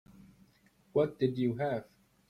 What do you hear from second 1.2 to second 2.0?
you have?